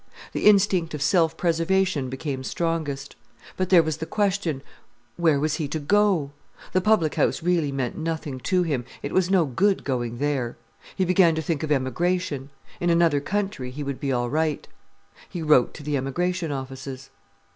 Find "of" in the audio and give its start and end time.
0.95-1.01, 11.61-11.71